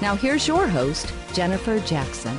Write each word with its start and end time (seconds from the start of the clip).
Now, 0.00 0.14
here's 0.14 0.46
your 0.46 0.68
host, 0.68 1.12
Jennifer 1.32 1.80
Jackson. 1.80 2.38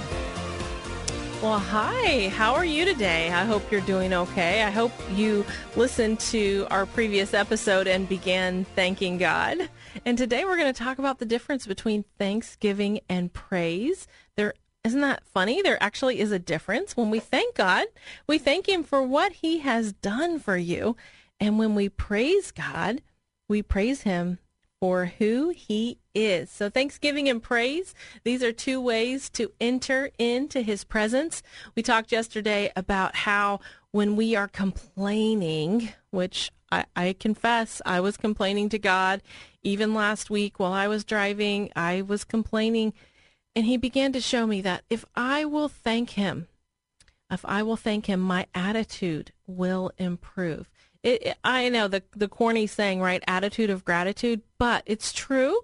Well, 1.41 1.59
hi. 1.59 2.29
How 2.29 2.53
are 2.53 2.65
you 2.65 2.85
today? 2.85 3.31
I 3.31 3.43
hope 3.43 3.69
you're 3.71 3.81
doing 3.81 4.13
okay. 4.13 4.63
I 4.63 4.69
hope 4.69 4.91
you 5.13 5.45
listened 5.75 6.19
to 6.21 6.67
our 6.69 6.85
previous 6.85 7.33
episode 7.33 7.87
and 7.87 8.07
began 8.07 8.63
thanking 8.75 9.17
God. 9.17 9.69
And 10.05 10.17
today 10.17 10.45
we're 10.45 10.57
going 10.57 10.73
to 10.73 10.83
talk 10.83 10.99
about 10.99 11.19
the 11.19 11.25
difference 11.25 11.65
between 11.65 12.05
thanksgiving 12.17 13.01
and 13.09 13.31
praise. 13.31 14.07
There 14.35 14.53
isn't 14.85 15.01
that 15.01 15.23
funny? 15.25 15.61
There 15.61 15.81
actually 15.83 16.19
is 16.19 16.31
a 16.31 16.39
difference. 16.39 16.95
When 16.95 17.09
we 17.09 17.19
thank 17.19 17.55
God, 17.55 17.87
we 18.25 18.37
thank 18.37 18.67
him 18.67 18.83
for 18.83 19.03
what 19.03 19.33
he 19.33 19.59
has 19.59 19.91
done 19.91 20.39
for 20.39 20.55
you. 20.55 20.95
And 21.39 21.59
when 21.59 21.75
we 21.75 21.89
praise 21.89 22.51
God, 22.51 23.01
we 23.49 23.61
praise 23.61 24.03
him 24.03 24.39
for 24.81 25.07
who 25.17 25.49
he 25.49 25.97
is. 26.13 26.49
So 26.49 26.69
thanksgiving 26.69 27.27
and 27.27 27.41
praise, 27.41 27.93
these 28.23 28.41
are 28.43 28.51
two 28.51 28.79
ways 28.79 29.29
to 29.31 29.51
enter 29.59 30.09
into 30.17 30.61
his 30.61 30.83
presence. 30.83 31.43
We 31.75 31.83
talked 31.83 32.11
yesterday 32.11 32.71
about 32.75 33.15
how 33.15 33.59
when 33.91 34.15
we 34.15 34.35
are 34.35 34.47
complaining, 34.47 35.89
which 36.11 36.51
I, 36.71 36.85
I 36.95 37.13
confess 37.19 37.81
I 37.85 37.99
was 37.99 38.17
complaining 38.17 38.69
to 38.69 38.79
God, 38.79 39.21
even 39.63 39.93
last 39.93 40.29
week 40.29 40.59
while 40.59 40.73
I 40.73 40.87
was 40.87 41.03
driving, 41.03 41.71
I 41.75 42.01
was 42.01 42.23
complaining 42.23 42.93
and 43.55 43.65
he 43.65 43.77
began 43.77 44.13
to 44.13 44.21
show 44.21 44.47
me 44.47 44.61
that 44.61 44.83
if 44.89 45.03
I 45.15 45.43
will 45.45 45.67
thank 45.67 46.11
him, 46.11 46.47
if 47.31 47.43
I 47.45 47.63
will 47.63 47.75
thank 47.75 48.05
him, 48.05 48.19
my 48.19 48.45
attitude 48.55 49.33
will 49.45 49.91
improve. 49.97 50.69
It, 51.03 51.27
it, 51.27 51.37
I 51.43 51.69
know 51.69 51.87
the 51.87 52.03
the 52.15 52.27
corny 52.27 52.67
saying, 52.67 53.01
right? 53.01 53.23
Attitude 53.27 53.69
of 53.69 53.85
gratitude, 53.85 54.41
but 54.57 54.83
it's 54.85 55.13
true 55.13 55.61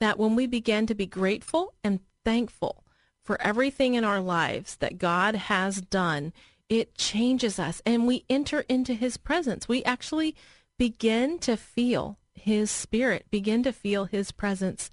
that 0.00 0.18
when 0.18 0.36
we 0.36 0.46
begin 0.46 0.86
to 0.86 0.94
be 0.94 1.06
grateful 1.06 1.74
and 1.82 2.00
thankful 2.24 2.84
for 3.24 3.40
everything 3.40 3.94
in 3.94 4.04
our 4.04 4.20
lives 4.20 4.76
that 4.76 4.98
God 4.98 5.34
has 5.34 5.80
done, 5.80 6.32
it 6.68 6.94
changes 6.94 7.58
us 7.58 7.80
and 7.86 8.06
we 8.06 8.24
enter 8.28 8.60
into 8.68 8.94
his 8.94 9.16
presence. 9.16 9.68
We 9.68 9.82
actually 9.84 10.34
begin 10.78 11.38
to 11.40 11.56
feel 11.56 12.18
his 12.34 12.70
spirit, 12.70 13.26
begin 13.30 13.62
to 13.62 13.72
feel 13.72 14.04
his 14.04 14.30
presence 14.30 14.90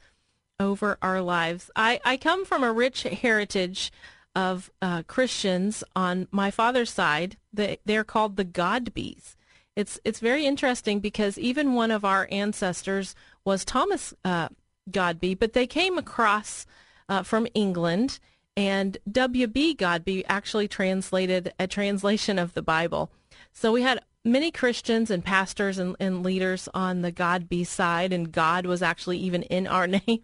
over 0.59 0.97
our 1.01 1.21
lives. 1.21 1.69
I, 1.75 1.99
I 2.05 2.17
come 2.17 2.45
from 2.45 2.63
a 2.63 2.71
rich 2.71 3.03
heritage 3.03 3.91
of 4.35 4.71
uh, 4.81 5.03
Christians 5.03 5.83
on 5.95 6.27
my 6.31 6.51
father's 6.51 6.89
side. 6.89 7.37
They, 7.51 7.79
they're 7.85 8.03
called 8.03 8.37
the 8.37 8.45
Godbeys. 8.45 9.35
It's 9.75 9.99
it's 10.03 10.19
very 10.19 10.45
interesting 10.45 10.99
because 10.99 11.37
even 11.37 11.73
one 11.73 11.91
of 11.91 12.05
our 12.05 12.27
ancestors 12.31 13.15
was 13.43 13.65
Thomas 13.65 14.13
uh, 14.23 14.49
Godbey, 14.89 15.37
but 15.37 15.53
they 15.53 15.67
came 15.67 15.97
across 15.97 16.65
uh, 17.09 17.23
from 17.23 17.47
England, 17.53 18.19
and 18.55 18.97
W.B. 19.11 19.75
Godbey 19.75 20.23
actually 20.27 20.67
translated 20.67 21.53
a 21.59 21.67
translation 21.67 22.37
of 22.37 22.53
the 22.53 22.61
Bible. 22.61 23.11
So 23.51 23.71
we 23.71 23.81
had 23.81 24.01
many 24.23 24.51
Christians 24.51 25.09
and 25.09 25.23
pastors 25.23 25.77
and, 25.79 25.95
and 25.99 26.23
leaders 26.23 26.69
on 26.73 27.01
the 27.01 27.11
Godbey 27.11 27.65
side, 27.65 28.13
and 28.13 28.31
God 28.31 28.65
was 28.65 28.81
actually 28.81 29.17
even 29.17 29.43
in 29.43 29.67
our 29.67 29.87
name. 30.07 30.23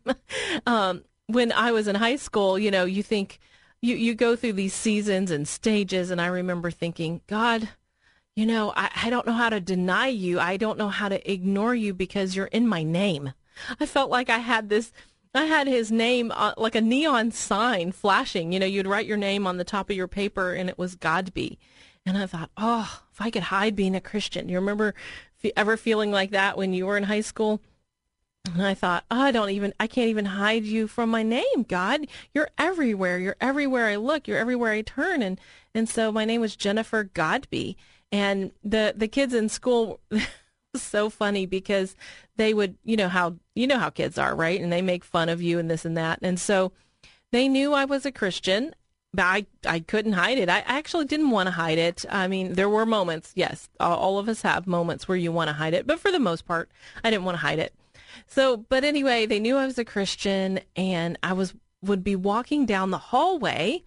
um, 0.66 1.03
when 1.27 1.51
I 1.51 1.71
was 1.71 1.87
in 1.87 1.95
high 1.95 2.16
school, 2.16 2.57
you 2.57 2.71
know, 2.71 2.85
you 2.85 3.03
think 3.03 3.39
you 3.81 3.95
you 3.95 4.13
go 4.13 4.35
through 4.35 4.53
these 4.53 4.73
seasons 4.73 5.31
and 5.31 5.47
stages, 5.47 6.11
and 6.11 6.21
I 6.21 6.27
remember 6.27 6.69
thinking, 6.69 7.21
God 7.27 7.69
you 8.35 8.45
know, 8.45 8.73
I, 8.75 8.90
I 9.03 9.09
don't 9.09 9.25
know 9.25 9.34
how 9.34 9.50
to 9.50 9.59
deny 9.59 10.07
you. 10.07 10.40
I 10.40 10.57
don't 10.57 10.78
know 10.78 10.90
how 10.90 11.09
to 11.09 11.31
ignore 11.31 11.75
you 11.75 11.94
because 11.94 12.35
you're 12.35 12.45
in 12.47 12.67
my 12.67 12.84
name. 12.84 13.34
I 13.79 13.85
felt 13.85 14.09
like 14.09 14.29
I 14.29 14.38
had 14.38 14.69
this, 14.69 14.91
I 15.34 15.45
had 15.45 15.67
his 15.67 15.91
name 15.91 16.31
uh, 16.34 16.53
like 16.57 16.75
a 16.75 16.81
neon 16.81 17.31
sign 17.31 17.91
flashing. 17.91 18.53
You 18.53 18.59
know, 18.59 18.66
you'd 18.66 18.88
write 18.88 19.06
your 19.06 19.17
name 19.17 19.45
on 19.45 19.57
the 19.57 19.63
top 19.63 19.90
of 19.90 19.95
your 19.95 20.07
paper 20.07 20.53
and 20.53 20.69
it 20.69 20.78
was 20.78 20.95
Godbey. 20.95 21.57
And 22.06 22.17
I 22.17 22.25
thought, 22.25 22.50
oh, 22.57 23.01
if 23.12 23.22
I 23.22 23.29
could 23.29 23.44
hide 23.44 23.75
being 23.75 23.95
a 23.95 24.01
Christian. 24.01 24.50
You 24.50 24.56
remember 24.56 24.96
ever 25.56 25.78
feeling 25.78 26.11
like 26.11 26.31
that 26.31 26.57
when 26.57 26.73
you 26.73 26.85
were 26.85 26.97
in 26.97 27.03
high 27.03 27.22
school? 27.22 27.61
And 28.53 28.66
I 28.66 28.73
thought, 28.73 29.03
oh, 29.11 29.19
I 29.22 29.31
don't 29.31 29.50
even, 29.50 29.73
I 29.79 29.88
can't 29.88 30.09
even 30.09 30.25
hide 30.25 30.63
you 30.63 30.88
from 30.88 31.09
my 31.09 31.23
name, 31.23 31.63
God. 31.67 32.07
You're 32.34 32.50
everywhere. 32.57 33.19
You're 33.19 33.35
everywhere 33.41 33.88
I 33.88 33.97
look. 33.97 34.28
You're 34.28 34.38
everywhere 34.38 34.72
I 34.72 34.81
turn. 34.81 35.22
And, 35.22 35.40
and 35.75 35.88
so 35.88 36.11
my 36.11 36.25
name 36.25 36.41
was 36.41 36.56
Jennifer 36.56 37.03
Godbey. 37.03 37.75
And 38.12 38.52
the 38.64 38.94
the 38.96 39.08
kids 39.08 39.34
in 39.34 39.50
school 39.50 40.00
so 40.75 41.09
funny 41.09 41.46
because 41.46 41.96
they 42.38 42.53
would, 42.53 42.78
you 42.84 42.97
know 42.97 43.09
how 43.09 43.36
you 43.56 43.68
know 43.68 43.80
how 43.80 43.90
kids 43.90 44.18
are, 44.18 44.36
right? 44.36 44.59
And 44.59 44.72
they 44.72 44.81
make 44.81 45.03
fun 45.03 45.30
of 45.30 45.42
you 45.42 45.59
and 45.59 45.70
this 45.70 45.86
and 45.86 45.97
that. 45.97 46.20
And 46.22 46.40
so 46.40 46.72
they 47.31 47.47
knew 47.47 47.74
I 47.74 47.86
was 47.86 48.06
a 48.06 48.12
Christian, 48.12 48.74
but 49.14 49.25
I 49.25 49.46
I 49.66 49.80
couldn't 49.80 50.14
hide 50.14 50.38
it. 50.38 50.50
I 50.50 50.59
actually 50.59 51.06
didn't 51.06 51.31
want 51.31 51.47
to 51.47 51.52
hide 51.52 51.78
it. 51.78 52.06
I 52.09 52.28
mean, 52.28 52.53
there 52.53 52.70
were 52.70 52.86
moments, 52.86 53.31
yes, 53.36 53.70
all 53.80 54.18
of 54.18 54.30
us 54.30 54.41
have 54.41 54.68
moments 54.68 55.08
where 55.08 55.18
you 55.18 55.31
want 55.31 55.50
to 55.50 55.53
hide 55.53 55.74
it, 55.74 55.88
but 55.88 56.00
for 56.00 56.12
the 56.12 56.20
most 56.20 56.46
part, 56.46 56.70
I 57.03 57.09
didn't 57.09 57.26
want 57.26 57.36
to 57.36 57.41
hide 57.41 57.59
it. 57.59 57.74
So, 58.28 58.58
but 58.58 58.84
anyway, 58.84 59.26
they 59.26 59.40
knew 59.40 59.58
I 59.58 59.66
was 59.66 59.78
a 59.78 59.86
Christian 59.86 60.59
and 60.76 61.18
I 61.24 61.34
was 61.34 61.53
would 61.81 62.03
be 62.03 62.16
walking 62.16 62.66
down 62.66 62.91
the 62.91 62.97
hallway 62.97 63.84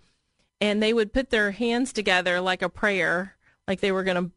and 0.60 0.82
they 0.82 0.92
would 0.92 1.12
put 1.12 1.30
their 1.30 1.50
hands 1.50 1.92
together 1.92 2.40
like 2.40 2.62
a 2.62 2.68
prayer 2.68 3.36
like 3.66 3.80
they 3.80 3.92
were 3.92 4.04
going 4.04 4.24
to 4.24 4.30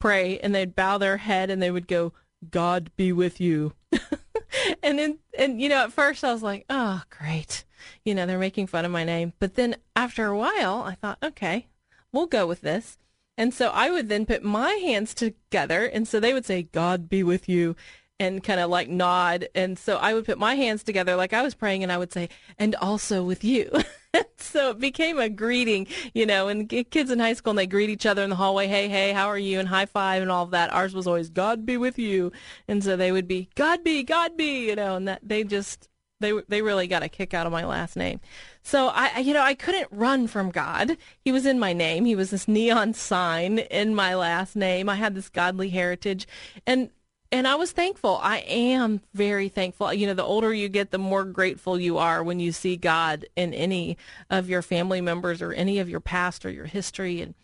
pray 0.00 0.38
and 0.38 0.54
they'd 0.54 0.76
bow 0.76 0.98
their 0.98 1.16
head 1.16 1.50
and 1.50 1.62
they 1.62 1.70
would 1.70 1.88
go, 1.88 2.12
God 2.50 2.90
be 2.96 3.12
with 3.12 3.40
you. 3.40 3.74
and 4.82 4.98
then, 4.98 5.18
and 5.38 5.60
you 5.60 5.68
know, 5.68 5.84
at 5.84 5.92
first 5.92 6.24
I 6.24 6.32
was 6.32 6.42
like, 6.42 6.64
oh, 6.68 7.02
great. 7.10 7.64
You 8.04 8.14
know, 8.14 8.26
they're 8.26 8.38
making 8.38 8.66
fun 8.66 8.84
of 8.84 8.90
my 8.90 9.04
name. 9.04 9.32
But 9.38 9.54
then 9.54 9.76
after 9.96 10.26
a 10.26 10.36
while, 10.36 10.82
I 10.82 10.94
thought, 10.94 11.18
okay, 11.22 11.68
we'll 12.12 12.26
go 12.26 12.46
with 12.46 12.60
this. 12.60 12.98
And 13.36 13.52
so 13.52 13.70
I 13.70 13.90
would 13.90 14.08
then 14.08 14.26
put 14.26 14.44
my 14.44 14.72
hands 14.74 15.14
together. 15.14 15.84
And 15.86 16.06
so 16.06 16.20
they 16.20 16.32
would 16.32 16.46
say, 16.46 16.62
God 16.62 17.08
be 17.08 17.22
with 17.22 17.48
you 17.48 17.74
and 18.20 18.44
kind 18.44 18.60
of 18.60 18.70
like 18.70 18.88
nod. 18.88 19.48
And 19.54 19.78
so 19.78 19.96
I 19.96 20.14
would 20.14 20.24
put 20.24 20.38
my 20.38 20.54
hands 20.54 20.82
together 20.82 21.16
like 21.16 21.32
I 21.32 21.42
was 21.42 21.54
praying 21.54 21.82
and 21.82 21.90
I 21.90 21.98
would 21.98 22.12
say, 22.12 22.28
and 22.58 22.74
also 22.76 23.24
with 23.24 23.42
you. 23.42 23.70
so 24.36 24.70
it 24.70 24.78
became 24.78 25.18
a 25.18 25.28
greeting, 25.28 25.86
you 26.12 26.26
know, 26.26 26.48
and 26.48 26.68
kids 26.68 27.10
in 27.10 27.18
high 27.18 27.32
school 27.32 27.50
and 27.50 27.58
they 27.58 27.66
greet 27.66 27.90
each 27.90 28.06
other 28.06 28.22
in 28.22 28.30
the 28.30 28.36
hallway, 28.36 28.66
hey, 28.66 28.88
hey, 28.88 29.12
how 29.12 29.28
are 29.28 29.38
you? 29.38 29.58
And 29.58 29.68
high 29.68 29.86
five 29.86 30.22
and 30.22 30.30
all 30.30 30.44
of 30.44 30.50
that. 30.50 30.72
Ours 30.72 30.94
was 30.94 31.06
always, 31.06 31.30
God 31.30 31.66
be 31.66 31.76
with 31.76 31.98
you. 31.98 32.32
And 32.68 32.82
so 32.82 32.96
they 32.96 33.12
would 33.12 33.28
be, 33.28 33.48
God 33.54 33.84
be, 33.84 34.02
God 34.02 34.36
be, 34.36 34.68
you 34.68 34.76
know, 34.76 34.96
and 34.96 35.08
that 35.08 35.20
they 35.22 35.44
just, 35.44 35.88
they 36.20 36.32
they 36.48 36.62
really 36.62 36.86
got 36.86 37.02
a 37.02 37.08
kick 37.08 37.34
out 37.34 37.46
of 37.46 37.52
my 37.52 37.64
last 37.64 37.96
name. 37.96 38.20
So 38.62 38.88
I 38.88 39.18
you 39.18 39.34
know 39.34 39.42
I 39.42 39.54
couldn't 39.54 39.88
run 39.90 40.26
from 40.26 40.50
God. 40.50 40.96
He 41.20 41.32
was 41.32 41.44
in 41.44 41.58
my 41.58 41.72
name. 41.72 42.04
He 42.04 42.14
was 42.14 42.30
this 42.30 42.48
neon 42.48 42.94
sign 42.94 43.58
in 43.58 43.94
my 43.94 44.14
last 44.14 44.56
name. 44.56 44.88
I 44.88 44.94
had 44.94 45.14
this 45.14 45.28
godly 45.28 45.70
heritage 45.70 46.26
and 46.66 46.90
and 47.34 47.48
I 47.48 47.56
was 47.56 47.72
thankful. 47.72 48.20
I 48.22 48.38
am 48.46 49.00
very 49.12 49.48
thankful. 49.48 49.92
You 49.92 50.06
know, 50.06 50.14
the 50.14 50.22
older 50.22 50.54
you 50.54 50.68
get, 50.68 50.92
the 50.92 50.98
more 50.98 51.24
grateful 51.24 51.80
you 51.80 51.98
are 51.98 52.22
when 52.22 52.38
you 52.38 52.52
see 52.52 52.76
God 52.76 53.26
in 53.34 53.52
any 53.52 53.98
of 54.30 54.48
your 54.48 54.62
family 54.62 55.00
members 55.00 55.42
or 55.42 55.52
any 55.52 55.80
of 55.80 55.88
your 55.88 55.98
past 55.98 56.46
or 56.46 56.50
your 56.50 56.66
history. 56.66 57.20
And 57.20 57.34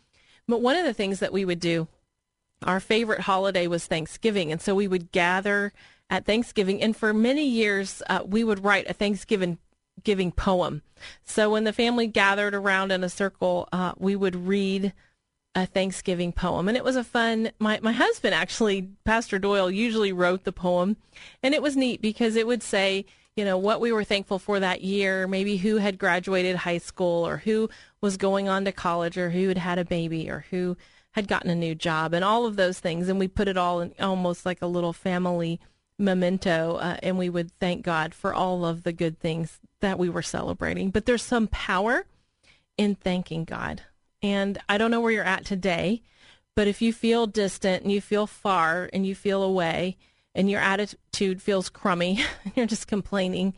but 0.46 0.62
one 0.62 0.76
of 0.76 0.84
the 0.84 0.94
things 0.94 1.18
that 1.18 1.32
we 1.32 1.44
would 1.44 1.58
do, 1.58 1.88
our 2.62 2.78
favorite 2.78 3.22
holiday 3.22 3.66
was 3.66 3.86
Thanksgiving, 3.86 4.52
and 4.52 4.62
so 4.62 4.76
we 4.76 4.86
would 4.86 5.10
gather 5.10 5.72
at 6.08 6.24
Thanksgiving. 6.24 6.80
And 6.80 6.96
for 6.96 7.12
many 7.12 7.44
years, 7.44 8.00
uh, 8.08 8.20
we 8.24 8.44
would 8.44 8.62
write 8.62 8.88
a 8.88 8.92
Thanksgiving 8.92 9.58
giving 10.04 10.30
poem. 10.30 10.82
So 11.24 11.50
when 11.50 11.64
the 11.64 11.72
family 11.72 12.06
gathered 12.06 12.54
around 12.54 12.92
in 12.92 13.02
a 13.02 13.08
circle, 13.08 13.68
uh, 13.72 13.94
we 13.98 14.14
would 14.14 14.36
read 14.36 14.92
a 15.54 15.66
Thanksgiving 15.66 16.32
poem. 16.32 16.68
And 16.68 16.76
it 16.76 16.84
was 16.84 16.96
a 16.96 17.04
fun, 17.04 17.50
my, 17.58 17.80
my 17.82 17.92
husband 17.92 18.34
actually, 18.34 18.90
Pastor 19.04 19.38
Doyle, 19.38 19.70
usually 19.70 20.12
wrote 20.12 20.44
the 20.44 20.52
poem. 20.52 20.96
And 21.42 21.54
it 21.54 21.62
was 21.62 21.76
neat 21.76 22.00
because 22.00 22.36
it 22.36 22.46
would 22.46 22.62
say, 22.62 23.04
you 23.36 23.44
know, 23.44 23.58
what 23.58 23.80
we 23.80 23.92
were 23.92 24.04
thankful 24.04 24.38
for 24.38 24.60
that 24.60 24.82
year, 24.82 25.26
maybe 25.26 25.56
who 25.56 25.76
had 25.76 25.98
graduated 25.98 26.56
high 26.56 26.78
school 26.78 27.26
or 27.26 27.38
who 27.38 27.68
was 28.00 28.16
going 28.16 28.48
on 28.48 28.64
to 28.64 28.72
college 28.72 29.16
or 29.18 29.30
who 29.30 29.48
had 29.48 29.58
had 29.58 29.78
a 29.78 29.84
baby 29.84 30.30
or 30.30 30.44
who 30.50 30.76
had 31.12 31.26
gotten 31.26 31.50
a 31.50 31.54
new 31.54 31.74
job 31.74 32.14
and 32.14 32.24
all 32.24 32.46
of 32.46 32.56
those 32.56 32.78
things. 32.78 33.08
And 33.08 33.18
we 33.18 33.28
put 33.28 33.48
it 33.48 33.56
all 33.56 33.80
in 33.80 33.92
almost 33.98 34.46
like 34.46 34.62
a 34.62 34.66
little 34.66 34.92
family 34.92 35.58
memento. 35.98 36.76
Uh, 36.76 36.96
and 37.02 37.18
we 37.18 37.28
would 37.28 37.50
thank 37.58 37.82
God 37.82 38.14
for 38.14 38.32
all 38.32 38.64
of 38.64 38.84
the 38.84 38.92
good 38.92 39.18
things 39.18 39.58
that 39.80 39.98
we 39.98 40.08
were 40.08 40.22
celebrating. 40.22 40.90
But 40.90 41.06
there's 41.06 41.22
some 41.22 41.48
power 41.48 42.06
in 42.76 42.94
thanking 42.94 43.44
God. 43.44 43.82
And 44.22 44.58
I 44.68 44.78
don't 44.78 44.90
know 44.90 45.00
where 45.00 45.12
you're 45.12 45.24
at 45.24 45.44
today, 45.44 46.02
but 46.54 46.68
if 46.68 46.82
you 46.82 46.92
feel 46.92 47.26
distant 47.26 47.82
and 47.82 47.92
you 47.92 48.00
feel 48.00 48.26
far 48.26 48.90
and 48.92 49.06
you 49.06 49.14
feel 49.14 49.42
away 49.42 49.96
and 50.34 50.50
your 50.50 50.60
attitude 50.60 51.42
feels 51.42 51.68
crummy, 51.68 52.22
and 52.44 52.52
you're 52.56 52.66
just 52.66 52.86
complaining. 52.86 53.54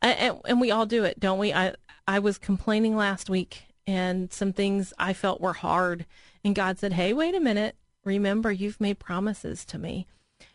And, 0.00 0.40
and 0.44 0.60
we 0.60 0.70
all 0.70 0.86
do 0.86 1.04
it, 1.04 1.20
don't 1.20 1.38
we? 1.38 1.52
I, 1.52 1.74
I 2.06 2.18
was 2.20 2.38
complaining 2.38 2.96
last 2.96 3.28
week 3.28 3.64
and 3.86 4.30
some 4.32 4.52
things 4.52 4.92
I 4.98 5.14
felt 5.14 5.40
were 5.40 5.54
hard. 5.54 6.04
And 6.44 6.54
God 6.54 6.78
said, 6.78 6.92
Hey, 6.92 7.12
wait 7.12 7.34
a 7.34 7.40
minute. 7.40 7.74
Remember, 8.04 8.52
you've 8.52 8.80
made 8.80 8.98
promises 8.98 9.64
to 9.66 9.78
me. 9.78 10.06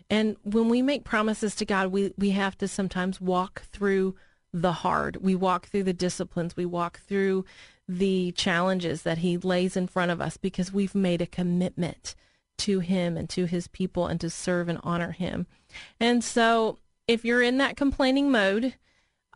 And 0.10 0.38
when 0.44 0.70
we 0.70 0.82
make 0.82 1.04
promises 1.04 1.56
to 1.56 1.66
God, 1.66 1.88
we, 1.88 2.14
we 2.18 2.30
have 2.32 2.58
to 2.60 2.68
sometimes 2.68 3.20
walk 3.20 3.64
through 3.72 4.16
the 4.54 4.72
hard. 4.72 5.18
We 5.18 5.34
walk 5.34 5.68
through 5.68 5.84
the 5.84 5.94
disciplines. 5.94 6.56
We 6.56 6.66
walk 6.66 7.00
through 7.00 7.46
the 7.88 8.32
challenges 8.34 9.02
that 9.04 9.20
he 9.20 9.38
lays 9.38 9.76
in 9.76 9.88
front 9.88 10.12
of 10.12 10.22
us 10.22 10.38
because 10.38 10.74
we've 10.74 10.96
made 10.96 11.22
a 11.22 11.28
commitment 11.28 12.16
to 12.60 12.80
him 12.80 13.18
and 13.18 13.30
to 13.30 13.46
his 13.46 13.68
people 13.68 14.08
and 14.08 14.22
to 14.22 14.30
serve 14.30 14.70
and 14.70 14.80
honor 14.84 15.12
him. 15.12 15.48
And 16.00 16.24
so 16.24 16.78
if 17.08 17.26
you're 17.26 17.42
in 17.42 17.58
that 17.58 17.76
complaining 17.76 18.32
mode, 18.32 18.76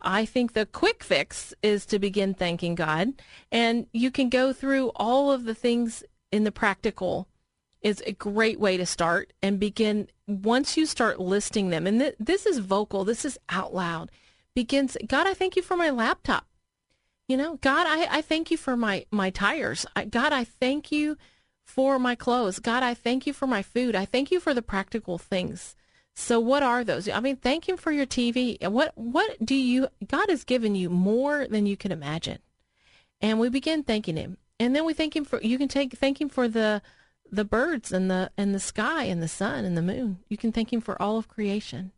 I 0.02 0.26
think 0.26 0.54
the 0.54 0.66
quick 0.66 1.04
fix 1.04 1.54
is 1.64 1.86
to 1.88 2.00
begin 2.00 2.34
thanking 2.34 2.76
God. 2.76 3.14
And 3.52 3.88
you 3.92 4.12
can 4.12 4.30
go 4.30 4.54
through 4.54 4.92
all 4.96 5.32
of 5.32 5.46
the 5.46 5.56
things 5.56 6.04
in 6.32 6.44
the 6.44 6.52
practical 6.52 7.28
is 7.82 8.02
a 8.06 8.12
great 8.12 8.60
way 8.60 8.78
to 8.78 8.86
start 8.86 9.34
and 9.42 9.60
begin 9.60 10.08
once 10.28 10.78
you 10.78 10.86
start 10.86 11.20
listing 11.20 11.70
them. 11.70 11.88
And 11.88 12.00
th- 12.00 12.16
this 12.20 12.46
is 12.46 12.60
vocal, 12.60 13.04
this 13.04 13.26
is 13.26 13.38
out 13.50 13.74
loud 13.74 14.12
begins, 14.58 14.98
God, 15.06 15.28
I 15.28 15.36
thank 15.36 15.56
you 15.56 15.62
for 15.62 15.78
my 15.78 15.92
laptop. 15.92 16.48
You 17.28 17.36
know, 17.38 17.58
God, 17.58 17.88
I, 17.88 18.18
I 18.18 18.22
thank 18.22 18.52
you 18.52 18.58
for 18.58 18.78
my, 18.78 19.06
my 19.12 19.30
tires. 19.30 19.86
I, 19.96 20.06
God, 20.06 20.32
I 20.32 20.44
thank 20.46 20.92
you 20.92 21.18
for 21.66 22.00
my 22.00 22.16
clothes. 22.16 22.60
God, 22.60 22.84
I 22.84 22.94
thank 22.94 23.28
you 23.28 23.34
for 23.34 23.46
my 23.48 23.62
food. 23.62 23.96
I 23.96 24.06
thank 24.06 24.32
you 24.32 24.40
for 24.40 24.54
the 24.54 24.62
practical 24.62 25.18
things. 25.18 25.76
So 26.16 26.40
what 26.40 26.64
are 26.64 26.84
those? 26.84 27.08
I 27.08 27.20
mean, 27.20 27.36
thank 27.36 27.70
him 27.70 27.78
for 27.78 27.92
your 27.92 28.08
TV. 28.08 28.58
What 28.68 28.92
what 28.96 29.38
do 29.46 29.54
you 29.54 29.90
God 30.08 30.32
has 30.32 30.44
given 30.44 30.74
you 30.74 30.90
more 30.90 31.48
than 31.48 31.68
you 31.68 31.78
can 31.78 31.92
imagine. 31.92 32.40
And 33.22 33.40
we 33.40 33.50
begin 33.50 33.84
thanking 33.84 34.18
him. 34.18 34.38
And 34.60 34.76
then 34.76 34.84
we 34.84 34.96
thank 34.96 35.16
him 35.16 35.26
for 35.26 35.40
you 35.42 35.60
can 35.60 35.68
take 35.68 35.94
thank 35.94 36.20
him 36.20 36.28
for 36.28 36.48
the 36.48 36.82
the 37.32 37.46
birds 37.46 37.92
and 37.92 38.10
the 38.10 38.32
and 38.36 38.56
the 38.56 38.60
sky 38.60 39.04
and 39.04 39.22
the 39.22 39.28
sun 39.28 39.64
and 39.64 39.78
the 39.78 39.82
moon. 39.84 40.18
You 40.28 40.38
can 40.38 40.52
thank 40.52 40.74
him 40.74 40.82
for 40.82 41.00
all 41.00 41.20
of 41.20 41.28
creation. 41.28 41.92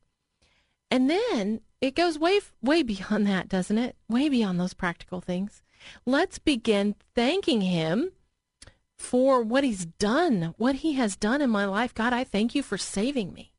And 0.91 1.09
then 1.09 1.61
it 1.81 1.95
goes 1.95 2.19
way 2.19 2.39
way 2.61 2.83
beyond 2.83 3.27
that, 3.27 3.49
doesn't 3.49 3.77
it? 3.77 3.95
Way 4.07 4.29
beyond 4.29 4.59
those 4.59 4.73
practical 4.73 5.21
things. 5.21 5.61
Let's 6.05 6.39
begin 6.39 6.95
thanking 7.15 7.61
him 7.61 8.11
for 8.97 9.41
what 9.41 9.63
he's 9.63 9.85
done, 9.85 10.53
what 10.57 10.75
he 10.75 10.93
has 10.93 11.15
done 11.15 11.41
in 11.41 11.49
my 11.49 11.65
life. 11.65 11.93
God, 11.93 12.11
I 12.11 12.25
thank 12.25 12.53
you 12.53 12.61
for 12.61 12.77
saving 12.77 13.33
me. 13.33 13.53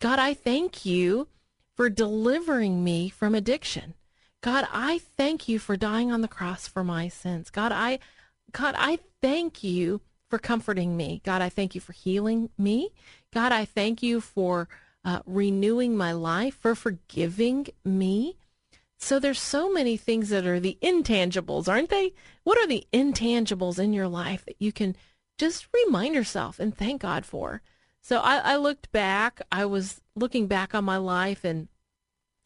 God, 0.00 0.18
I 0.18 0.32
thank 0.32 0.86
you 0.86 1.28
for 1.74 1.90
delivering 1.90 2.82
me 2.82 3.10
from 3.10 3.34
addiction. 3.34 3.94
God, 4.40 4.66
I 4.72 4.98
thank 4.98 5.48
you 5.48 5.58
for 5.58 5.76
dying 5.76 6.10
on 6.10 6.22
the 6.22 6.28
cross 6.28 6.66
for 6.66 6.82
my 6.82 7.08
sins. 7.08 7.50
God, 7.50 7.70
I 7.72 7.98
God, 8.52 8.74
I 8.78 8.98
thank 9.20 9.62
you 9.62 10.00
for 10.30 10.38
comforting 10.38 10.96
me. 10.96 11.20
God, 11.24 11.42
I 11.42 11.48
thank 11.48 11.74
you 11.74 11.80
for 11.80 11.92
healing 11.92 12.50
me. 12.56 12.90
God, 13.32 13.52
I 13.52 13.64
thank 13.64 14.02
you 14.02 14.20
for 14.20 14.68
uh, 15.08 15.22
renewing 15.24 15.96
my 15.96 16.12
life, 16.12 16.54
for 16.60 16.74
forgiving 16.74 17.66
me. 17.82 18.36
So 18.98 19.18
there's 19.18 19.40
so 19.40 19.72
many 19.72 19.96
things 19.96 20.28
that 20.28 20.46
are 20.46 20.60
the 20.60 20.76
intangibles, 20.82 21.66
aren't 21.66 21.88
they? 21.88 22.12
What 22.44 22.58
are 22.58 22.66
the 22.66 22.86
intangibles 22.92 23.78
in 23.78 23.94
your 23.94 24.06
life 24.06 24.44
that 24.44 24.56
you 24.58 24.70
can 24.70 24.94
just 25.38 25.66
remind 25.72 26.14
yourself 26.14 26.60
and 26.60 26.76
thank 26.76 27.00
God 27.00 27.24
for? 27.24 27.62
So 28.02 28.18
I, 28.18 28.36
I 28.52 28.56
looked 28.56 28.92
back. 28.92 29.40
I 29.50 29.64
was 29.64 30.02
looking 30.14 30.46
back 30.46 30.74
on 30.74 30.84
my 30.84 30.98
life 30.98 31.42
and, 31.42 31.68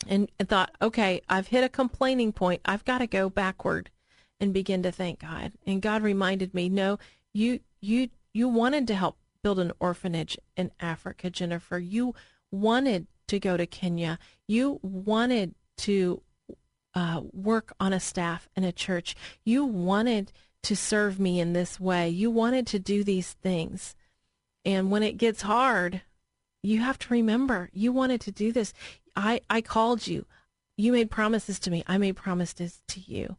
and 0.07 0.31
and 0.39 0.49
thought, 0.49 0.71
okay, 0.81 1.21
I've 1.29 1.49
hit 1.49 1.65
a 1.65 1.69
complaining 1.69 2.33
point. 2.33 2.61
I've 2.65 2.85
got 2.85 2.99
to 2.99 3.09
go 3.09 3.29
backward 3.29 3.91
and 4.39 4.55
begin 4.55 4.85
to 4.85 4.93
thank 4.93 5.19
God. 5.19 5.51
And 5.67 5.83
God 5.83 6.03
reminded 6.03 6.55
me, 6.55 6.69
no, 6.69 7.01
you 7.33 7.59
you 7.81 8.11
you 8.33 8.47
wanted 8.47 8.87
to 8.87 8.95
help 8.95 9.17
build 9.43 9.59
an 9.59 9.73
orphanage 9.81 10.39
in 10.57 10.71
Africa, 10.79 11.29
Jennifer. 11.29 11.81
You 11.81 12.15
wanted 12.53 13.09
to 13.29 13.41
go 13.41 13.57
to 13.57 13.67
Kenya. 13.67 14.19
You 14.47 14.79
wanted 14.83 15.55
to 15.79 16.23
uh, 16.95 17.23
work 17.33 17.73
on 17.81 17.93
a 17.93 18.01
staff 18.01 18.49
in 18.55 18.63
a 18.63 18.73
church. 18.73 19.17
You 19.45 19.65
wanted 19.65 20.33
to 20.63 20.77
serve 20.77 21.19
me 21.19 21.41
in 21.41 21.53
this 21.53 21.81
way. 21.81 22.09
You 22.09 22.31
wanted 22.31 22.67
to 22.69 22.79
do 22.79 23.03
these 23.03 23.33
things. 23.33 23.97
And 24.65 24.91
when 24.91 25.03
it 25.03 25.17
gets 25.17 25.43
hard, 25.43 26.03
you 26.63 26.81
have 26.81 26.99
to 27.01 27.13
remember 27.13 27.69
you 27.73 27.93
wanted 27.93 28.21
to 28.23 28.31
do 28.31 28.53
this. 28.53 28.73
I, 29.17 29.41
I 29.51 29.61
called 29.61 30.07
you. 30.07 30.27
You 30.77 30.93
made 30.93 31.11
promises 31.11 31.59
to 31.61 31.71
me. 31.71 31.83
I 31.87 31.99
made 31.99 32.17
promises 32.17 32.83
to 32.89 33.01
you. 33.01 33.37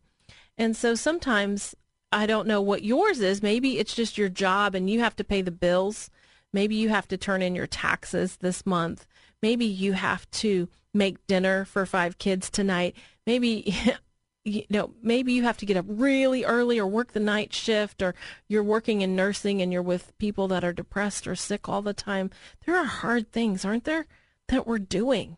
And 0.58 0.76
so 0.76 0.96
sometimes 0.96 1.76
I 2.12 2.26
don't 2.26 2.48
know 2.48 2.62
what 2.62 2.84
yours 2.84 3.22
is. 3.22 3.42
Maybe 3.42 3.80
it's 3.80 3.96
just 3.96 4.18
your 4.18 4.30
job 4.30 4.76
and 4.76 4.90
you 4.90 5.00
have 5.00 5.16
to 5.16 5.24
pay 5.24 5.42
the 5.42 5.52
bills 5.52 6.10
Maybe 6.54 6.76
you 6.76 6.90
have 6.90 7.08
to 7.10 7.18
turn 7.18 7.42
in 7.42 7.56
your 7.56 7.68
taxes 7.68 8.38
this 8.38 8.66
month. 8.66 9.06
Maybe 9.42 9.66
you 9.66 9.94
have 9.94 10.30
to 10.32 10.70
make 10.94 11.26
dinner 11.28 11.66
for 11.66 11.86
five 11.86 12.18
kids 12.20 12.50
tonight. 12.50 12.96
Maybe 13.26 13.76
you 14.46 14.64
know, 14.70 14.92
maybe 15.02 15.34
you 15.34 15.44
have 15.44 15.58
to 15.58 15.66
get 15.66 15.78
up 15.78 15.86
really 15.88 16.44
early 16.44 16.78
or 16.78 16.86
work 16.86 17.14
the 17.14 17.20
night 17.20 17.54
shift 17.54 18.02
or 18.02 18.14
you're 18.48 18.64
working 18.64 19.02
in 19.02 19.16
nursing 19.16 19.62
and 19.62 19.72
you're 19.72 19.82
with 19.82 20.18
people 20.18 20.50
that 20.50 20.64
are 20.64 20.74
depressed 20.74 21.28
or 21.28 21.36
sick 21.36 21.70
all 21.70 21.82
the 21.82 21.94
time. 21.94 22.30
There 22.66 22.76
are 22.76 22.86
hard 22.86 23.32
things, 23.32 23.64
aren't 23.64 23.86
there, 23.86 24.06
that 24.50 24.68
we're 24.68 24.80
doing. 24.80 25.38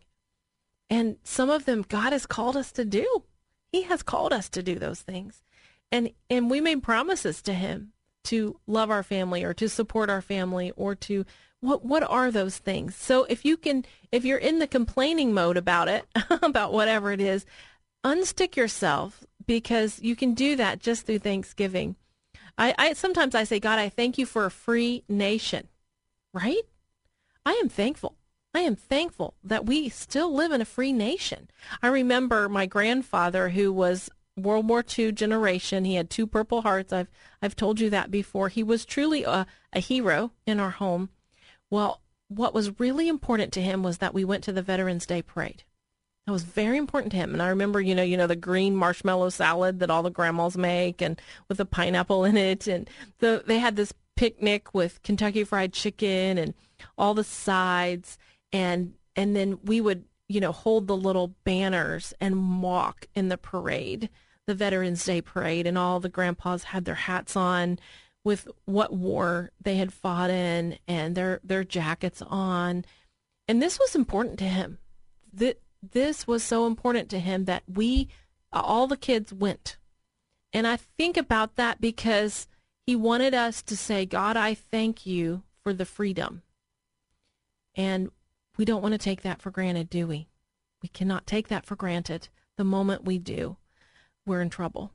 And 0.90 1.16
some 1.22 1.50
of 1.50 1.64
them 1.64 1.84
God 1.88 2.12
has 2.12 2.26
called 2.26 2.56
us 2.56 2.72
to 2.72 2.84
do. 2.84 3.24
He 3.70 3.82
has 3.82 4.02
called 4.02 4.32
us 4.32 4.48
to 4.50 4.62
do 4.62 4.76
those 4.76 5.00
things. 5.00 5.42
And 5.92 6.10
and 6.28 6.50
we 6.50 6.60
made 6.60 6.82
promises 6.82 7.40
to 7.42 7.54
him 7.54 7.92
to 8.26 8.58
love 8.66 8.90
our 8.90 9.02
family 9.02 9.44
or 9.44 9.54
to 9.54 9.68
support 9.68 10.10
our 10.10 10.22
family 10.22 10.72
or 10.76 10.94
to 10.94 11.24
what 11.60 11.84
what 11.84 12.02
are 12.02 12.30
those 12.30 12.58
things? 12.58 12.94
So 12.94 13.24
if 13.24 13.44
you 13.44 13.56
can 13.56 13.84
if 14.12 14.24
you're 14.24 14.38
in 14.38 14.58
the 14.58 14.66
complaining 14.66 15.32
mode 15.32 15.56
about 15.56 15.88
it 15.88 16.04
about 16.42 16.72
whatever 16.72 17.12
it 17.12 17.20
is 17.20 17.46
unstick 18.04 18.56
yourself 18.56 19.24
because 19.46 20.00
you 20.00 20.14
can 20.14 20.34
do 20.34 20.56
that 20.56 20.80
just 20.80 21.06
through 21.06 21.20
thanksgiving. 21.20 21.96
I, 22.58 22.74
I 22.78 22.92
sometimes 22.94 23.34
i 23.34 23.44
say 23.44 23.60
god 23.60 23.78
i 23.78 23.90
thank 23.90 24.16
you 24.16 24.24
for 24.24 24.46
a 24.46 24.50
free 24.50 25.04
nation 25.10 25.68
right? 26.36 26.62
I 27.46 27.52
am 27.52 27.68
thankful. 27.68 28.16
I 28.54 28.60
am 28.60 28.76
thankful 28.76 29.34
that 29.42 29.66
we 29.66 29.88
still 29.88 30.32
live 30.32 30.52
in 30.52 30.60
a 30.60 30.66
free 30.66 30.92
nation. 30.92 31.48
I 31.82 31.88
remember 31.88 32.48
my 32.48 32.66
grandfather, 32.66 33.50
who 33.50 33.72
was 33.72 34.10
World 34.36 34.68
War 34.68 34.84
II 34.96 35.12
generation. 35.12 35.84
He 35.84 35.94
had 35.94 36.10
two 36.10 36.26
Purple 36.26 36.62
Hearts. 36.62 36.92
I've 36.92 37.08
I've 37.40 37.56
told 37.56 37.80
you 37.80 37.90
that 37.90 38.10
before. 38.10 38.48
He 38.48 38.62
was 38.62 38.84
truly 38.84 39.24
a, 39.24 39.46
a 39.72 39.80
hero 39.80 40.32
in 40.46 40.60
our 40.60 40.70
home. 40.70 41.08
Well, 41.70 42.02
what 42.28 42.54
was 42.54 42.78
really 42.78 43.08
important 43.08 43.52
to 43.54 43.62
him 43.62 43.82
was 43.82 43.98
that 43.98 44.14
we 44.14 44.24
went 44.24 44.44
to 44.44 44.52
the 44.52 44.62
Veterans 44.62 45.06
Day 45.06 45.22
parade. 45.22 45.64
That 46.26 46.32
was 46.32 46.42
very 46.42 46.76
important 46.76 47.12
to 47.12 47.18
him. 47.18 47.32
And 47.32 47.42
I 47.42 47.48
remember, 47.48 47.80
you 47.80 47.94
know, 47.94 48.02
you 48.02 48.16
know 48.16 48.26
the 48.26 48.36
green 48.36 48.76
marshmallow 48.76 49.30
salad 49.30 49.78
that 49.78 49.90
all 49.90 50.02
the 50.02 50.10
grandmas 50.10 50.56
make, 50.56 51.00
and 51.00 51.20
with 51.48 51.60
a 51.60 51.64
pineapple 51.64 52.24
in 52.24 52.36
it, 52.36 52.66
and 52.66 52.90
the 53.18 53.42
they 53.46 53.58
had 53.58 53.76
this 53.76 53.94
picnic 54.16 54.74
with 54.74 55.02
Kentucky 55.02 55.44
Fried 55.44 55.72
Chicken 55.72 56.36
and 56.36 56.54
all 56.98 57.14
the 57.14 57.24
sides, 57.24 58.18
and 58.52 58.94
and 59.14 59.34
then 59.34 59.60
we 59.64 59.80
would 59.80 60.04
you 60.28 60.40
know 60.40 60.52
hold 60.52 60.88
the 60.88 60.96
little 60.96 61.34
banners 61.44 62.12
and 62.20 62.60
walk 62.60 63.06
in 63.14 63.28
the 63.28 63.38
parade 63.38 64.10
the 64.46 64.54
Veterans 64.54 65.04
Day 65.04 65.20
parade, 65.20 65.66
and 65.66 65.76
all 65.76 66.00
the 66.00 66.08
grandpas 66.08 66.64
had 66.64 66.84
their 66.84 66.94
hats 66.94 67.36
on 67.36 67.78
with 68.24 68.48
what 68.64 68.92
war 68.92 69.50
they 69.60 69.76
had 69.76 69.92
fought 69.92 70.30
in 70.30 70.78
and 70.88 71.14
their 71.14 71.40
their 71.44 71.64
jackets 71.64 72.22
on. 72.22 72.84
And 73.48 73.62
this 73.62 73.78
was 73.78 73.94
important 73.94 74.38
to 74.40 74.44
him. 74.44 74.78
That 75.32 75.60
this 75.82 76.26
was 76.26 76.42
so 76.42 76.66
important 76.66 77.08
to 77.10 77.20
him 77.20 77.44
that 77.44 77.62
we 77.72 78.08
all 78.52 78.86
the 78.86 78.96
kids 78.96 79.32
went. 79.32 79.76
And 80.52 80.66
I 80.66 80.76
think 80.76 81.16
about 81.16 81.56
that 81.56 81.80
because 81.80 82.48
he 82.86 82.96
wanted 82.96 83.34
us 83.34 83.62
to 83.62 83.76
say, 83.76 84.06
God, 84.06 84.36
I 84.36 84.54
thank 84.54 85.04
you 85.04 85.42
for 85.62 85.72
the 85.72 85.84
freedom. 85.84 86.42
And 87.74 88.10
we 88.56 88.64
don't 88.64 88.82
want 88.82 88.92
to 88.92 88.98
take 88.98 89.22
that 89.22 89.42
for 89.42 89.50
granted, 89.50 89.90
do 89.90 90.06
we? 90.06 90.28
We 90.82 90.88
cannot 90.88 91.26
take 91.26 91.48
that 91.48 91.66
for 91.66 91.76
granted. 91.76 92.28
The 92.56 92.64
moment 92.64 93.04
we 93.04 93.18
do, 93.18 93.56
we're 94.26 94.42
in 94.42 94.50
trouble. 94.50 94.92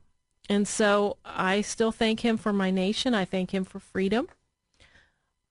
And 0.48 0.68
so 0.68 1.16
I 1.24 1.60
still 1.60 1.92
thank 1.92 2.20
him 2.20 2.36
for 2.36 2.52
my 2.52 2.70
nation. 2.70 3.14
I 3.14 3.24
thank 3.24 3.52
him 3.52 3.64
for 3.64 3.78
freedom. 3.78 4.28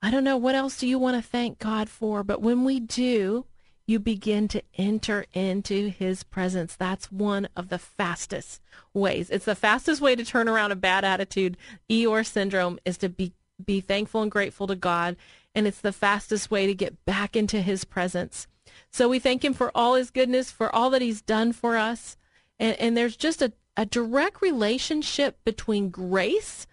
I 0.01 0.11
don't 0.11 0.23
know 0.23 0.37
what 0.37 0.55
else 0.55 0.77
do 0.77 0.87
you 0.87 0.97
want 0.97 1.21
to 1.21 1.27
thank 1.27 1.59
God 1.59 1.89
for, 1.89 2.23
but 2.23 2.41
when 2.41 2.63
we 2.63 2.79
do, 2.79 3.45
you 3.87 3.99
begin 3.99 4.47
to 4.49 4.63
enter 4.75 5.25
into 5.33 5.89
his 5.89 6.23
presence. 6.23 6.75
That's 6.75 7.11
one 7.11 7.47
of 7.55 7.69
the 7.69 7.77
fastest 7.77 8.61
ways. 8.93 9.29
It's 9.29 9.45
the 9.45 9.55
fastest 9.55 10.01
way 10.01 10.15
to 10.15 10.25
turn 10.25 10.47
around 10.47 10.71
a 10.71 10.75
bad 10.75 11.03
attitude. 11.03 11.57
Eeyore 11.89 12.25
syndrome 12.25 12.79
is 12.85 12.97
to 12.99 13.09
be 13.09 13.33
be 13.63 13.79
thankful 13.79 14.23
and 14.23 14.31
grateful 14.31 14.65
to 14.65 14.75
God, 14.75 15.15
and 15.53 15.67
it's 15.67 15.81
the 15.81 15.91
fastest 15.91 16.49
way 16.49 16.65
to 16.65 16.73
get 16.73 17.05
back 17.05 17.35
into 17.35 17.61
his 17.61 17.83
presence. 17.83 18.47
So 18.89 19.07
we 19.07 19.19
thank 19.19 19.45
him 19.45 19.53
for 19.53 19.71
all 19.75 19.93
his 19.93 20.09
goodness, 20.09 20.51
for 20.51 20.73
all 20.73 20.89
that 20.89 21.01
he's 21.03 21.21
done 21.21 21.53
for 21.53 21.77
us. 21.77 22.17
And, 22.59 22.75
and 22.79 22.97
there's 22.97 23.15
just 23.15 23.41
a, 23.41 23.53
a 23.77 23.85
direct 23.85 24.41
relationship 24.41 25.37
between 25.45 25.89
grace 25.89 26.67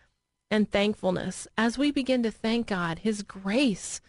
and 0.51 0.71
thankfulness. 0.71 1.47
As 1.57 1.79
we 1.79 1.91
begin 1.91 2.23
to 2.23 2.31
thank 2.31 2.67
God, 2.67 3.01
his 3.01 3.23
grace 3.23 4.01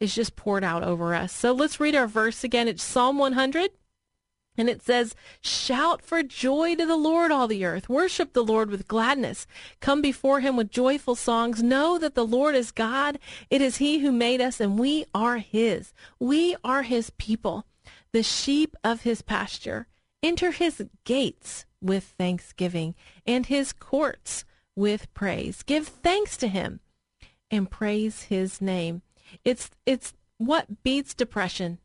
is 0.00 0.14
just 0.14 0.36
poured 0.36 0.64
out 0.64 0.82
over 0.82 1.14
us. 1.14 1.32
So 1.32 1.52
let's 1.52 1.80
read 1.80 1.94
our 1.94 2.06
verse 2.06 2.44
again. 2.44 2.68
It's 2.68 2.82
Psalm 2.82 3.18
100. 3.18 3.70
And 4.56 4.68
it 4.68 4.82
says, 4.82 5.16
Shout 5.40 6.00
for 6.00 6.22
joy 6.22 6.76
to 6.76 6.86
the 6.86 6.96
Lord, 6.96 7.32
all 7.32 7.48
the 7.48 7.64
earth. 7.64 7.88
Worship 7.88 8.32
the 8.32 8.44
Lord 8.44 8.70
with 8.70 8.86
gladness. 8.86 9.46
Come 9.80 10.00
before 10.00 10.40
him 10.40 10.56
with 10.56 10.70
joyful 10.70 11.16
songs. 11.16 11.62
Know 11.62 11.98
that 11.98 12.14
the 12.14 12.26
Lord 12.26 12.54
is 12.54 12.70
God. 12.70 13.18
It 13.50 13.60
is 13.60 13.78
he 13.78 13.98
who 13.98 14.12
made 14.12 14.40
us, 14.40 14.60
and 14.60 14.78
we 14.78 15.06
are 15.12 15.38
his. 15.38 15.92
We 16.20 16.54
are 16.62 16.82
his 16.82 17.10
people, 17.10 17.66
the 18.12 18.22
sheep 18.22 18.76
of 18.84 19.02
his 19.02 19.22
pasture. 19.22 19.88
Enter 20.22 20.52
his 20.52 20.84
gates 21.04 21.66
with 21.84 22.14
thanksgiving 22.18 22.94
and 23.26 23.46
his 23.46 23.72
courts 23.72 24.44
with 24.74 25.12
praise. 25.14 25.62
Give 25.62 25.86
thanks 25.86 26.36
to 26.38 26.48
him 26.48 26.80
and 27.50 27.70
praise 27.70 28.22
his 28.24 28.60
name. 28.60 29.02
It's 29.44 29.70
it's 29.86 30.14
what 30.38 30.82
beats 30.82 31.14
depression. 31.14 31.78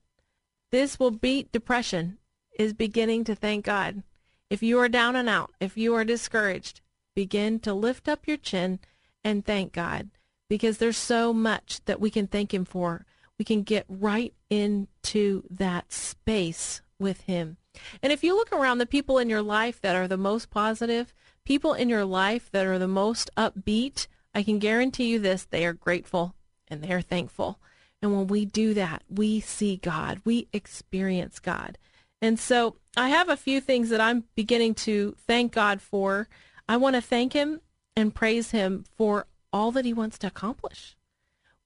This 0.72 1.00
will 1.00 1.12
beat 1.12 1.52
depression 1.52 2.18
is 2.58 2.74
beginning 2.74 3.24
to 3.26 3.36
thank 3.36 3.66
God. 3.66 4.04
If 4.50 4.64
you 4.64 4.80
are 4.80 4.90
down 4.90 5.16
and 5.16 5.30
out, 5.30 5.52
if 5.60 5.78
you 5.78 5.94
are 5.96 6.04
discouraged, 6.04 6.82
begin 7.16 7.60
to 7.60 7.74
lift 7.74 8.08
up 8.08 8.28
your 8.28 8.38
chin 8.38 8.80
and 9.24 9.46
thank 9.46 9.74
God 9.74 10.10
because 10.50 10.78
there's 10.80 10.98
so 10.98 11.34
much 11.34 11.82
that 11.86 12.00
we 12.00 12.10
can 12.10 12.28
thank 12.28 12.54
him 12.54 12.66
for. 12.66 13.06
We 13.38 13.46
can 13.46 13.62
get 13.64 13.86
right 13.88 14.34
into 14.50 15.44
that 15.50 15.94
space 15.94 16.82
with 16.98 17.22
him. 17.22 17.58
And 18.02 18.12
if 18.12 18.24
you 18.24 18.36
look 18.36 18.52
around 18.52 18.78
the 18.78 18.86
people 18.86 19.18
in 19.18 19.30
your 19.30 19.42
life 19.42 19.82
that 19.82 19.96
are 19.96 20.08
the 20.08 20.18
most 20.18 20.50
positive, 20.50 21.14
people 21.46 21.74
in 21.74 21.90
your 21.90 22.06
life 22.06 22.50
that 22.52 22.66
are 22.66 22.80
the 22.80 22.88
most 22.88 23.30
upbeat, 23.38 24.08
I 24.34 24.44
can 24.44 24.60
guarantee 24.60 25.10
you 25.10 25.20
this, 25.20 25.46
they 25.46 25.66
are 25.66 25.74
grateful 25.74 26.36
and 26.68 26.84
they're 26.84 27.02
thankful. 27.02 27.60
And 28.02 28.16
when 28.16 28.28
we 28.28 28.46
do 28.46 28.74
that, 28.76 29.04
we 29.10 29.40
see 29.40 29.78
God, 29.78 30.22
we 30.24 30.48
experience 30.54 31.40
God. 31.40 31.78
And 32.22 32.40
so 32.40 32.76
I 32.96 33.10
have 33.10 33.30
a 33.30 33.38
few 33.38 33.62
things 33.62 33.90
that 33.90 34.02
I'm 34.02 34.26
beginning 34.36 34.76
to 34.76 35.16
thank 35.26 35.52
God 35.52 35.82
for. 35.82 36.28
I 36.68 36.78
want 36.78 36.96
to 36.96 37.02
thank 37.02 37.34
Him 37.34 37.62
and 37.96 38.16
praise 38.16 38.52
Him 38.52 38.86
for 38.96 39.26
all 39.52 39.72
that 39.72 39.86
He 39.86 39.94
wants 39.94 40.18
to 40.20 40.28
accomplish. 40.28 40.96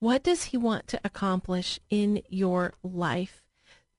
What 0.00 0.22
does 0.22 0.44
He 0.44 0.56
want 0.56 0.86
to 0.88 1.00
accomplish 1.04 1.78
in 1.90 2.22
your 2.28 2.74
life? 2.82 3.43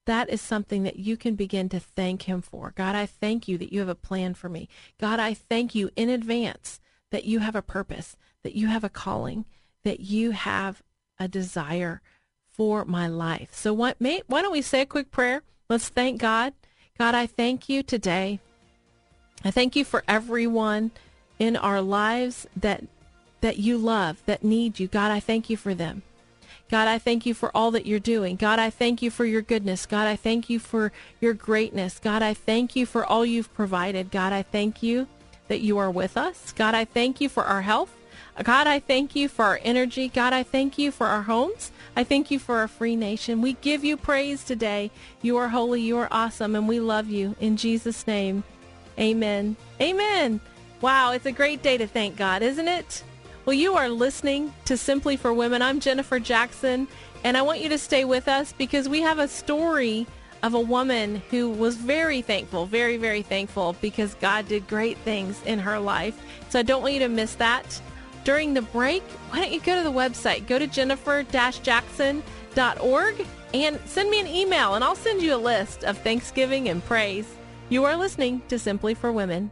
That 0.05 0.29
is 0.29 0.41
something 0.41 0.83
that 0.83 0.97
you 0.97 1.17
can 1.17 1.35
begin 1.35 1.69
to 1.69 1.79
thank 1.79 2.23
Him 2.23 2.41
for. 2.41 2.73
God, 2.75 2.95
I 2.95 3.05
thank 3.05 3.47
you 3.47 3.57
that 3.57 3.73
you 3.73 3.79
have 3.79 3.89
a 3.89 3.95
plan 3.95 4.33
for 4.33 4.49
me. 4.49 4.69
God, 4.99 5.19
I 5.19 5.33
thank 5.33 5.73
you 5.73 5.89
in 5.95 6.09
advance 6.09 6.79
that 7.11 7.25
you 7.25 7.39
have 7.39 7.55
a 7.55 7.61
purpose, 7.61 8.15
that 8.43 8.55
you 8.55 8.67
have 8.67 8.83
a 8.83 8.89
calling, 8.89 9.45
that 9.83 10.01
you 10.01 10.31
have 10.31 10.83
a 11.19 11.27
desire 11.27 12.01
for 12.51 12.85
my 12.85 13.07
life. 13.07 13.49
So 13.53 13.73
what, 13.73 13.99
may, 13.99 14.21
why 14.27 14.41
don't 14.41 14.51
we 14.51 14.61
say 14.61 14.81
a 14.81 14.85
quick 14.85 15.11
prayer? 15.11 15.43
Let's 15.69 15.89
thank 15.89 16.21
God. 16.21 16.53
God, 16.97 17.15
I 17.15 17.25
thank 17.25 17.67
you 17.67 17.83
today. 17.83 18.39
I 19.43 19.51
thank 19.51 19.75
you 19.75 19.83
for 19.83 20.03
everyone 20.07 20.91
in 21.39 21.55
our 21.55 21.81
lives 21.81 22.47
that 22.55 22.83
that 23.41 23.57
you 23.57 23.77
love, 23.77 24.23
that 24.25 24.43
need 24.43 24.79
you. 24.79 24.87
God, 24.87 25.11
I 25.11 25.19
thank 25.19 25.51
you 25.51 25.57
for 25.57 25.75
them. 25.75 26.01
God, 26.69 26.87
I 26.87 26.97
thank 26.97 27.25
you 27.25 27.33
for 27.33 27.51
all 27.55 27.71
that 27.71 27.85
you're 27.85 27.99
doing. 27.99 28.35
God, 28.35 28.57
I 28.57 28.69
thank 28.69 29.01
you 29.01 29.11
for 29.11 29.23
your 29.25 29.41
goodness. 29.41 29.85
God, 29.85 30.07
I 30.07 30.15
thank 30.15 30.49
you 30.49 30.59
for 30.59 30.91
your 31.21 31.33
greatness. 31.33 31.99
God, 31.99 32.23
I 32.23 32.33
thank 32.33 32.75
you 32.75 32.85
for 32.85 33.05
all 33.05 33.25
you've 33.25 33.53
provided. 33.53 34.09
God, 34.09 34.33
I 34.33 34.41
thank 34.41 34.81
you 34.81 35.07
that 35.47 35.61
you 35.61 35.77
are 35.77 35.91
with 35.91 36.17
us. 36.17 36.53
God, 36.53 36.73
I 36.73 36.85
thank 36.85 37.21
you 37.21 37.29
for 37.29 37.43
our 37.43 37.61
health. 37.61 37.93
God, 38.43 38.67
I 38.67 38.79
thank 38.79 39.15
you 39.15 39.29
for 39.29 39.45
our 39.45 39.59
energy. 39.63 40.09
God, 40.09 40.33
I 40.33 40.43
thank 40.43 40.77
you 40.77 40.91
for 40.91 41.07
our 41.07 41.21
homes. 41.21 41.71
I 41.95 42.03
thank 42.03 42.31
you 42.31 42.39
for 42.39 42.57
our 42.57 42.67
free 42.67 42.95
nation. 42.95 43.41
We 43.41 43.53
give 43.53 43.85
you 43.85 43.95
praise 43.95 44.43
today. 44.43 44.91
You 45.21 45.37
are 45.37 45.49
holy, 45.49 45.81
you 45.81 45.97
are 45.97 46.09
awesome, 46.11 46.55
and 46.55 46.67
we 46.67 46.79
love 46.79 47.09
you. 47.09 47.35
In 47.39 47.55
Jesus' 47.55 48.05
name, 48.07 48.43
amen. 48.99 49.55
Amen. 49.79 50.41
Wow, 50.81 51.11
it's 51.11 51.25
a 51.25 51.31
great 51.31 51.61
day 51.61 51.77
to 51.77 51.87
thank 51.87 52.17
God, 52.17 52.41
isn't 52.41 52.67
it? 52.67 53.03
Well, 53.45 53.53
you 53.53 53.75
are 53.75 53.89
listening 53.89 54.53
to 54.65 54.75
Simply 54.75 55.15
for 55.17 55.31
Women. 55.31 55.61
I'm 55.61 55.79
Jennifer 55.79 56.19
Jackson, 56.19 56.87
and 57.23 57.37
I 57.37 57.43
want 57.43 57.61
you 57.61 57.69
to 57.69 57.77
stay 57.77 58.03
with 58.03 58.27
us 58.27 58.53
because 58.53 58.89
we 58.89 59.01
have 59.01 59.19
a 59.19 59.27
story 59.27 60.07
of 60.41 60.55
a 60.55 60.59
woman 60.59 61.21
who 61.29 61.51
was 61.51 61.77
very 61.77 62.23
thankful, 62.23 62.65
very, 62.65 62.97
very 62.97 63.21
thankful 63.21 63.75
because 63.81 64.15
God 64.15 64.47
did 64.47 64.67
great 64.67 64.97
things 64.97 65.39
in 65.43 65.59
her 65.59 65.77
life. 65.77 66.19
So 66.49 66.57
I 66.57 66.63
don't 66.63 66.81
want 66.81 66.95
you 66.95 67.01
to 67.01 67.07
miss 67.07 67.35
that 67.35 67.79
during 68.23 68.55
the 68.55 68.63
break, 68.63 69.03
why 69.29 69.41
don't 69.41 69.51
you 69.51 69.59
go 69.59 69.75
to 69.75 69.83
the 69.83 69.91
website? 69.91 70.47
Go 70.47 70.57
to 70.57 70.65
jennifer-jackson.org 70.65 73.27
and 73.53 73.79
send 73.85 74.09
me 74.09 74.21
an 74.21 74.27
email, 74.27 74.73
and 74.73 74.83
I'll 74.83 74.95
send 74.95 75.21
you 75.21 75.35
a 75.35 75.37
list 75.37 75.83
of 75.83 75.99
thanksgiving 75.99 76.69
and 76.69 76.83
praise. 76.83 77.27
You 77.69 77.85
are 77.85 77.95
listening 77.95 78.41
to 78.47 78.57
Simply 78.57 78.95
for 78.95 79.11
Women. 79.11 79.51